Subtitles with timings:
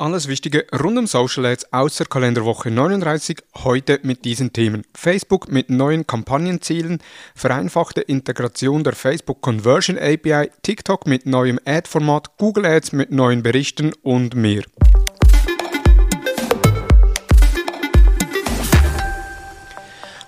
[0.00, 4.84] Alles Wichtige rund um Social Ads aus der Kalenderwoche 39, heute mit diesen Themen.
[4.94, 7.02] Facebook mit neuen Kampagnenzielen,
[7.34, 13.92] vereinfachte Integration der Facebook Conversion API, TikTok mit neuem Ad-Format, Google Ads mit neuen Berichten
[14.04, 14.62] und mehr.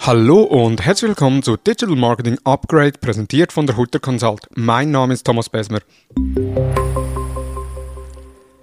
[0.00, 4.48] Hallo und herzlich willkommen zu Digital Marketing Upgrade, präsentiert von der Hutter Consult.
[4.56, 5.78] Mein Name ist Thomas Besmer.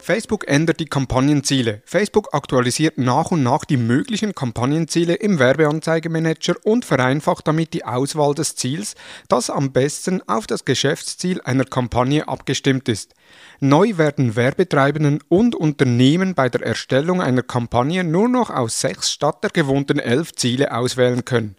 [0.08, 1.82] Facebook ändert die Kampagnenziele.
[1.84, 8.34] Facebook aktualisiert nach und nach die möglichen Kampagnenziele im Werbeanzeigemanager und vereinfacht damit die Auswahl
[8.34, 8.96] des Ziels,
[9.28, 13.16] das am besten auf das Geschäftsziel einer Kampagne abgestimmt ist.
[13.60, 19.44] Neu werden Werbetreibenden und Unternehmen bei der Erstellung einer Kampagne nur noch aus sechs statt
[19.44, 21.58] der gewohnten elf Ziele auswählen können.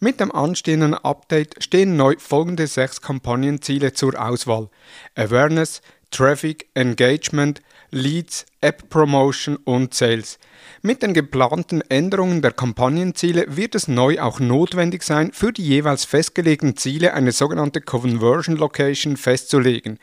[0.00, 4.68] Mit dem anstehenden Update stehen neu folgende sechs Kampagnenziele zur Auswahl:
[5.14, 5.80] Awareness,
[6.10, 7.60] Traffic, Engagement,
[7.94, 10.40] Leads, App Promotion und Sales.
[10.82, 16.04] Mit den geplanten Änderungen der Kampagnenziele wird es neu auch notwendig sein, für die jeweils
[16.04, 20.00] festgelegten Ziele eine sogenannte Conversion Location festzulegen.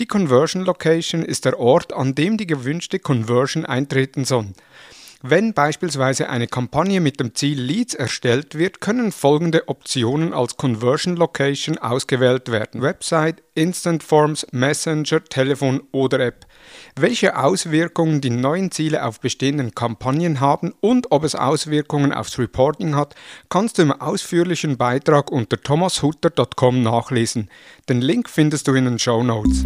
[0.00, 4.48] Die Conversion Location ist der Ort, an dem die gewünschte Conversion eintreten soll.
[5.22, 11.16] Wenn beispielsweise eine Kampagne mit dem Ziel Leads erstellt wird, können folgende Optionen als Conversion
[11.16, 12.82] Location ausgewählt werden.
[12.82, 16.46] Website, Instant Forms, Messenger, Telefon oder App.
[16.96, 22.96] Welche Auswirkungen die neuen Ziele auf bestehenden Kampagnen haben und ob es Auswirkungen aufs Reporting
[22.96, 23.14] hat,
[23.48, 27.50] kannst du im ausführlichen Beitrag unter thomashutter.com nachlesen.
[27.88, 29.64] Den Link findest du in den Show Notes.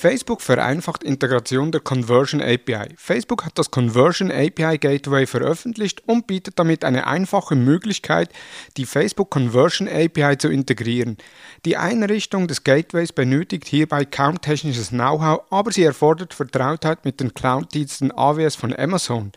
[0.00, 2.94] Facebook vereinfacht Integration der Conversion API.
[2.96, 8.30] Facebook hat das Conversion API Gateway veröffentlicht und bietet damit eine einfache Möglichkeit,
[8.78, 11.18] die Facebook Conversion API zu integrieren.
[11.66, 17.34] Die Einrichtung des Gateways benötigt hierbei kaum technisches Know-how, aber sie erfordert Vertrautheit mit den
[17.34, 19.32] Cloud-Diensten AWS von Amazon.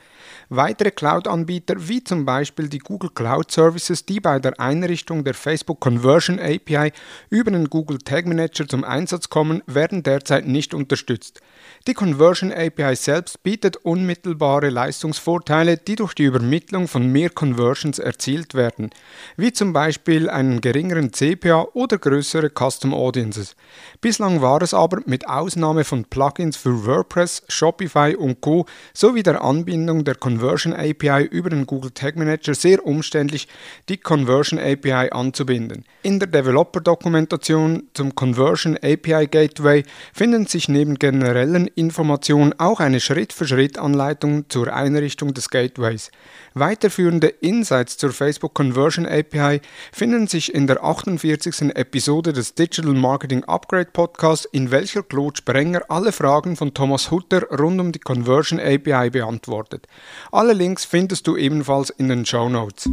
[0.48, 5.82] Weitere Cloud-Anbieter wie zum Beispiel die Google Cloud Services, die bei der Einrichtung der Facebook
[5.82, 6.93] Conversion API
[7.30, 11.41] über den Google Tag Manager zum Einsatz kommen, werden derzeit nicht unterstützt.
[11.87, 18.53] Die Conversion API selbst bietet unmittelbare Leistungsvorteile, die durch die Übermittlung von mehr Conversions erzielt
[18.53, 18.92] werden,
[19.36, 23.58] wie zum Beispiel einen geringeren CPA oder größere Custom Audiences.
[23.99, 28.65] Bislang war es aber mit Ausnahme von Plugins für WordPress, Shopify und Co.
[28.93, 33.49] sowie der Anbindung der Conversion API über den Google Tag Manager sehr umständlich,
[33.89, 35.83] die Conversion API anzubinden.
[36.03, 44.49] In der Developer-Dokumentation zum Conversion API Gateway finden sich neben generellen Informationen auch eine Schritt-für-Schritt-Anleitung
[44.49, 46.11] zur Einrichtung des Gateways.
[46.54, 49.61] Weiterführende Insights zur Facebook Conversion API
[49.92, 51.76] finden sich in der 48.
[51.76, 57.43] Episode des Digital Marketing Upgrade Podcast, in welcher Claude Sprenger alle Fragen von Thomas Hutter
[57.60, 59.87] rund um die Conversion API beantwortet.
[60.31, 62.89] Alle Links findest du ebenfalls in den Show Notes.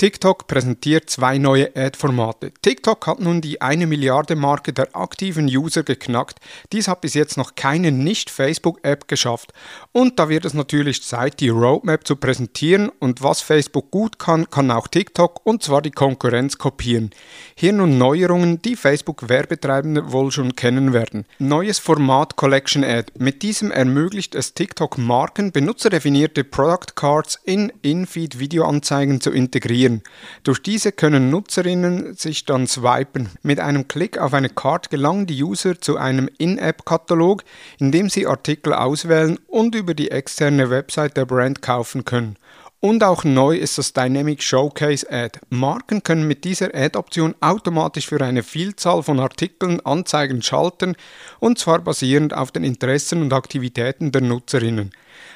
[0.00, 2.52] TikTok präsentiert zwei neue Ad-Formate.
[2.62, 6.38] TikTok hat nun die 1 Milliarde Marke der aktiven User geknackt.
[6.72, 9.52] Dies hat bis jetzt noch keine Nicht-Facebook-App geschafft.
[9.92, 14.48] Und da wird es natürlich Zeit, die Roadmap zu präsentieren und was Facebook gut kann,
[14.48, 17.10] kann auch TikTok und zwar die Konkurrenz kopieren.
[17.54, 21.26] Hier nun Neuerungen, die Facebook-Werbetreibende wohl schon kennen werden.
[21.38, 23.12] Neues Format Collection Ad.
[23.18, 30.02] Mit diesem ermöglicht es TikTok-Marken, benutzerdefinierte Product Cards in In-Feed-Videoanzeigen zu integrieren konsumieren.
[30.44, 33.28] Durch diese können Nutzerinnen sich dann swipen.
[33.42, 37.44] Mit einem Klick auf eine Card gelangen die User zu einem In-App-Katalog,
[37.78, 42.36] in dem sie Artikel auswählen und über die externe Website der Brand kaufen können.
[42.82, 45.38] Und auch neu ist das Dynamic Showcase Ad.
[45.50, 50.96] Marken können mit dieser Ad-Option automatisch für eine Vielzahl von Artikeln Anzeigen schalten,
[51.40, 54.92] und zwar basierend auf den Interessen und Aktivitäten der Nutzerinnen.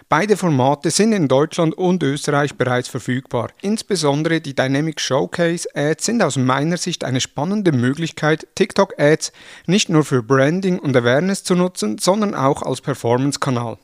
[0.09, 3.51] Beide Formate sind in Deutschland und Österreich bereits verfügbar.
[3.61, 9.33] Insbesondere die Dynamic Showcase Ads sind aus meiner Sicht eine spannende Möglichkeit, TikTok Ads
[9.67, 13.77] nicht nur für Branding und Awareness zu nutzen, sondern auch als Performance-Kanal.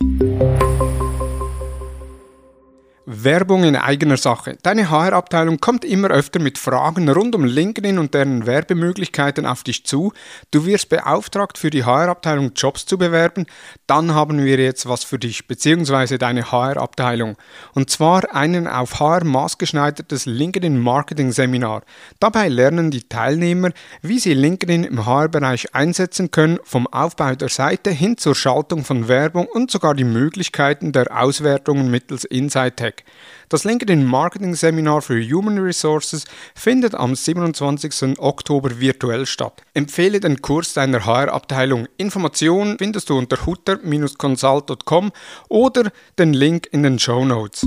[3.12, 4.56] Werbung in eigener Sache.
[4.62, 9.84] Deine HR-Abteilung kommt immer öfter mit Fragen rund um LinkedIn und deren Werbemöglichkeiten auf dich
[9.84, 10.12] zu.
[10.52, 13.46] Du wirst beauftragt, für die HR-Abteilung Jobs zu bewerben.
[13.88, 17.36] Dann haben wir jetzt was für dich, beziehungsweise deine HR-Abteilung.
[17.74, 21.82] Und zwar einen auf HR maßgeschneidertes LinkedIn-Marketing-Seminar.
[22.20, 23.70] Dabei lernen die Teilnehmer,
[24.02, 29.08] wie sie LinkedIn im HR-Bereich einsetzen können, vom Aufbau der Seite hin zur Schaltung von
[29.08, 33.00] Werbung und sogar die Möglichkeiten der Auswertungen mittels Insight Tag.
[33.49, 36.25] Das LinkedIn Marketing Seminar für Human Resources
[36.55, 38.19] findet am 27.
[38.19, 39.62] Oktober virtuell statt.
[39.75, 41.87] Empfehle den Kurs deiner HR-Abteilung.
[41.97, 45.12] Informationen findest du unter hutter-consult.com
[45.49, 47.67] oder den Link in den Show Notes.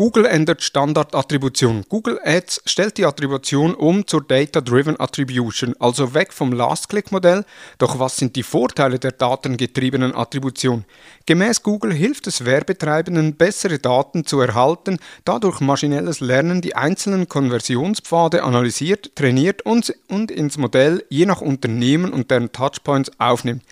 [0.00, 1.84] Google ändert Standardattribution.
[1.90, 7.44] Google Ads stellt die Attribution um zur Data-Driven Attribution, also weg vom Last-Click-Modell.
[7.76, 10.86] Doch was sind die Vorteile der datengetriebenen Attribution?
[11.26, 17.28] Gemäß Google hilft es Werbetreibenden, bessere Daten zu erhalten, da durch maschinelles Lernen die einzelnen
[17.28, 23.64] Konversionspfade analysiert, trainiert und, und ins Modell je nach Unternehmen und deren Touchpoints aufnimmt.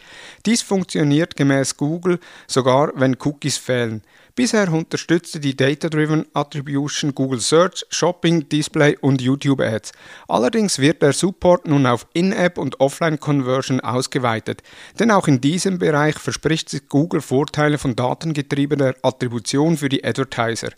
[0.45, 4.03] Dies funktioniert gemäß Google sogar, wenn Cookies fehlen.
[4.39, 9.91] Bisher unterstützte die Data-Driven Attribution Google Search, Shopping, Display und YouTube Ads.
[10.29, 14.63] Allerdings wird der Support nun auf In-App und Offline-Conversion ausgeweitet,
[15.01, 20.71] denn auch in diesem Bereich verspricht sich Google Vorteile von datengetriebener Attribution für die Advertiser.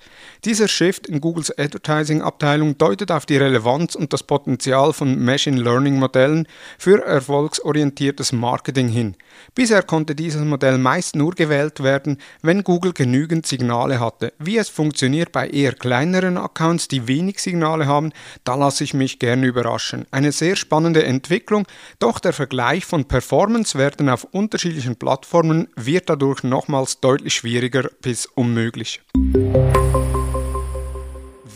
[0.46, 6.48] Dieser Shift in Googles Advertising-Abteilung deutet auf die Relevanz und das Potenzial von Machine Learning-Modellen
[6.78, 9.16] für erfolgsorientiertes Marketing hin.
[9.54, 14.32] Bisher konnte dieses Modell meist nur gewählt werden, wenn Google genügend Signale hatte.
[14.38, 18.12] Wie es funktioniert bei eher kleineren Accounts, die wenig Signale haben,
[18.44, 20.06] da lasse ich mich gerne überraschen.
[20.10, 21.66] Eine sehr spannende Entwicklung,
[21.98, 29.02] doch der Vergleich von Performancewerten auf unterschiedlichen Plattformen wird dadurch nochmals deutlich schwieriger bis unmöglich.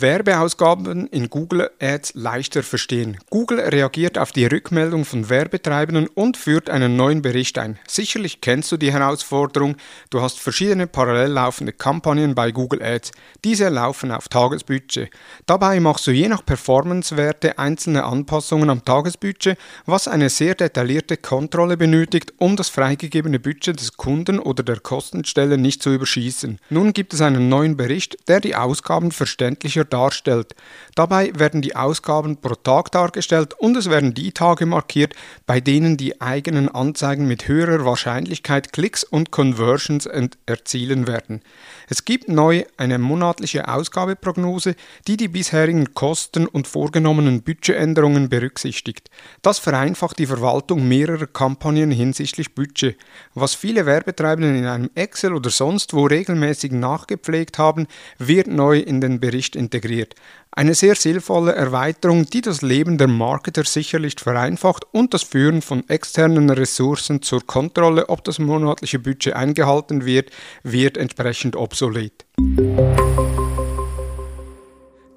[0.04, 3.16] Werbeausgaben in Google Ads leichter verstehen.
[3.30, 7.78] Google reagiert auf die Rückmeldung von Werbetreibenden und führt einen neuen Bericht ein.
[7.88, 9.76] Sicherlich kennst du die Herausforderung.
[10.10, 13.12] Du hast verschiedene parallel laufende Kampagnen bei Google Ads.
[13.44, 15.08] Diese laufen auf Tagesbudget.
[15.46, 19.56] Dabei machst du je nach Performancewerte einzelne Anpassungen am Tagesbudget,
[19.86, 25.56] was eine sehr detaillierte Kontrolle benötigt, um das freigegebene Budget des Kunden oder der Kostenstelle
[25.56, 26.58] nicht zu überschießen.
[26.68, 30.56] Nun gibt es einen neuen Bericht, der die Ausgaben verständlicher darstellt.
[30.96, 35.14] Dabei werden die Ausgaben pro Tag dargestellt und es werden die Tage markiert,
[35.46, 40.06] bei denen die eigenen Anzeigen mit höherer Wahrscheinlichkeit Klicks und Conversions
[40.46, 41.43] erzielen werden.
[41.88, 44.75] Es gibt neu eine monatliche Ausgabeprognose,
[45.06, 49.11] die die bisherigen Kosten und vorgenommenen Budgetänderungen berücksichtigt.
[49.43, 52.97] Das vereinfacht die Verwaltung mehrerer Kampagnen hinsichtlich Budget.
[53.35, 57.87] Was viele Werbetreibenden in einem Excel oder sonst wo regelmäßig nachgepflegt haben,
[58.19, 60.15] wird neu in den Bericht integriert integriert.
[60.53, 65.88] Eine sehr sinnvolle Erweiterung, die das Leben der Marketer sicherlich vereinfacht und das Führen von
[65.88, 70.31] externen Ressourcen zur Kontrolle, ob das monatliche Budget eingehalten wird,
[70.62, 72.25] wird entsprechend obsolet.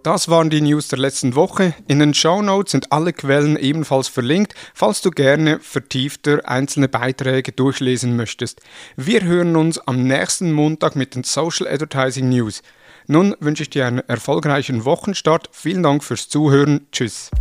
[0.01, 1.74] Das waren die News der letzten Woche.
[1.88, 7.51] In den Show Notes sind alle Quellen ebenfalls verlinkt, falls du gerne vertiefter einzelne Beiträge
[7.51, 8.62] durchlesen möchtest.
[8.95, 12.63] Wir hören uns am nächsten Montag mit den Social Advertising News.
[13.07, 15.50] Nun wünsche ich dir einen erfolgreichen Wochenstart.
[15.54, 16.88] Vielen Dank fürs Zuhören.
[16.92, 17.31] Tschüss.